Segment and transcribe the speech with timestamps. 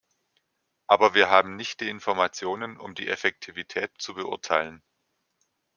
[0.87, 4.81] Aber wir haben nicht die Informationen, um die Effektivität zu beurteilen.